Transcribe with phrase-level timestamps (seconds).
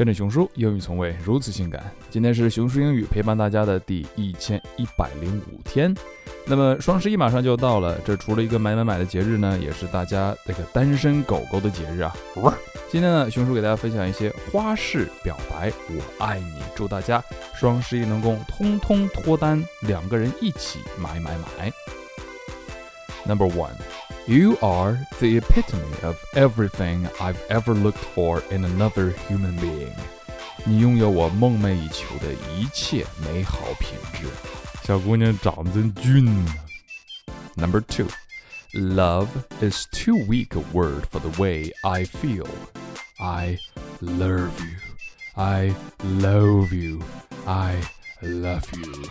[0.00, 1.92] 跟着熊叔，英语从未如此性感。
[2.08, 5.94] 今天是熊叔英语陪伴大家的第一千一百零五天。
[6.46, 12.16] 那么双十一马上就到了，这除了一个买买买的节日呢，也是大家那个单身狗狗的节日啊。
[12.90, 16.62] 今天呢，熊叔给大家分享一些花式表白，我爱你。
[16.74, 17.22] 祝大家
[17.54, 21.70] 双十一能够通通脱单，两个人一起买买买。
[23.26, 23.74] Number one.
[24.29, 29.93] You are the epitome of everything I've ever looked for in another human being.
[30.63, 34.27] 你拥有我梦寐以求的一切美好品质。
[34.83, 36.55] 小姑娘长得真俊呢。
[37.55, 38.07] Number two,
[38.73, 39.27] love
[39.61, 42.47] is too weak a word for the way I feel.
[43.17, 43.59] I
[44.01, 44.75] love you.
[45.35, 47.01] I love you.
[47.45, 47.81] I
[48.21, 49.09] love you.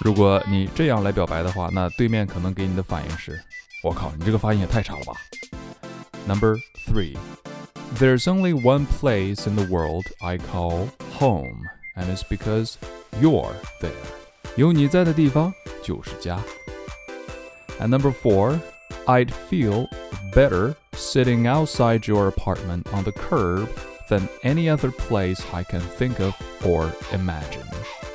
[0.00, 3.40] 如果你这样来表白的话，那对面可能给你的反应是。
[3.82, 5.12] 我靠，你这个发音也太差了吧！
[6.26, 6.56] Number
[6.86, 7.16] three,
[7.98, 11.62] there's only one place in the world I call home,
[11.94, 12.74] and it's because
[13.20, 13.92] you're there.
[14.56, 16.40] 有你在的地方就是家。
[17.78, 18.58] And number four,
[19.06, 19.86] I'd feel
[20.34, 23.68] better sitting outside your apartment on the curb
[24.08, 27.66] than any other place I can think of or imagine.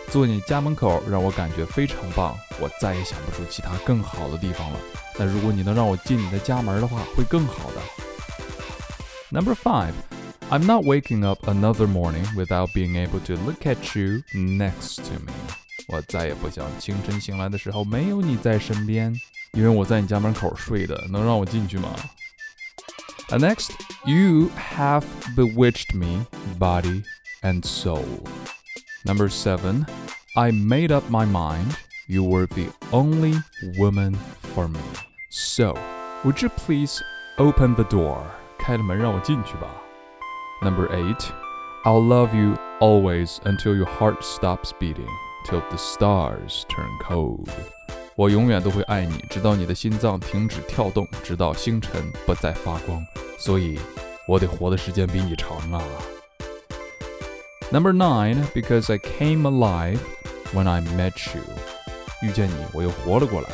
[0.09, 4.79] 坐你家门口让我感觉非常棒，我再也想不出其他更好的地方了。
[5.17, 7.81] 那如果你能让我进你的家门的话，会更好的。
[9.29, 9.93] Number five,
[10.49, 15.13] I'm not waking up another morning without being able to look at you next to
[15.25, 15.31] me。
[15.87, 19.13] 我再也不想清晨醒来的时候没有你在身边，
[19.53, 21.93] 因为我在你家门口睡的，能让我进去吗？
[23.29, 23.69] And next,
[24.05, 25.03] you have
[25.37, 26.25] bewitched me,
[26.59, 27.03] body
[27.41, 28.03] and soul.
[29.05, 29.85] Number seven,
[30.35, 31.75] I made up my mind
[32.07, 33.35] you were the only
[33.77, 34.15] woman
[34.53, 34.79] for me.
[35.29, 35.75] So,
[36.23, 37.01] would you please
[37.37, 38.23] open the door?
[38.59, 39.67] 开了门让我进去吧。
[40.61, 41.31] Number eight,
[41.83, 45.09] I'll love you always until your heart stops beating,
[45.45, 47.49] till the stars turn cold.
[48.15, 53.03] 我永远都会爱你，直到你的心脏停止跳动，直到星辰不再发光。
[53.39, 53.79] 所以，
[54.27, 55.81] 我得活的时间比你长啊。
[57.71, 59.99] Number nine, because I came alive
[60.53, 61.41] when I met you.
[62.22, 63.48] 遇见你，我又活了过来。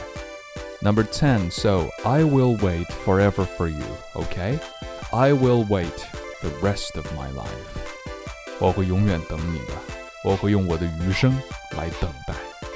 [0.80, 3.84] Number 10, so I will wait forever for you,
[4.14, 4.58] OK?
[5.10, 5.86] I will wait
[6.40, 7.46] the rest of my life.
[8.58, 9.74] 我会永远等你的，
[10.24, 11.32] 我会用我的余生
[11.76, 12.34] 来等待。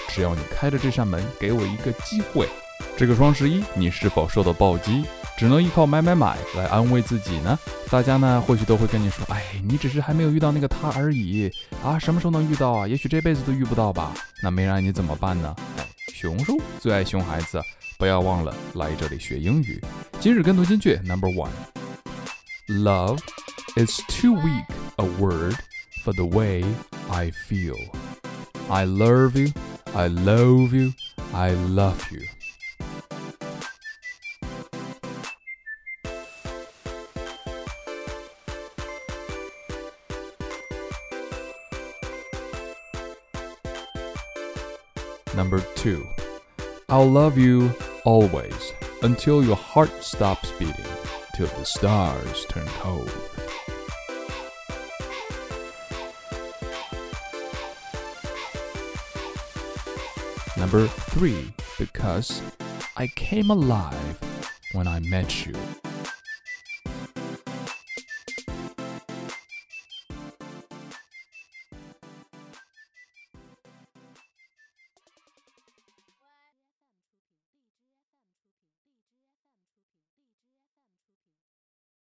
[0.09, 2.49] 只要你开着这扇门，给我一个机会。
[2.97, 5.05] 这个双十一，你是否受到暴击？
[5.37, 7.59] 只能依靠买买买来安慰自己呢？
[7.91, 11.51] 大家呢，或许都会跟你说：“哎，你只是还没有遇到那个他而已
[11.85, 12.87] 啊，什么时候能遇到啊？
[12.89, 14.13] 也许这辈子都遇不到吧？
[14.43, 15.55] 那没让你怎么办呢？”
[16.19, 17.61] 熊叔最爱熊孩子。
[17.99, 19.79] 不要忘了来这里学英语。
[20.19, 21.51] 今日跟读金句 Number One。
[22.69, 23.19] Love
[23.77, 24.65] is too weak
[24.97, 25.57] a word
[26.03, 26.65] for the way
[27.11, 27.77] I feel.
[28.71, 29.53] I love you,
[29.93, 30.95] I love you,
[31.35, 32.23] I love you.
[45.37, 46.09] Number two.
[46.89, 47.71] I'll love you
[48.05, 50.87] always until your heart stops beating,
[51.35, 53.13] till the stars turn cold.
[60.57, 62.41] Number three, because
[62.97, 64.19] I came alive
[64.73, 65.55] when I met you.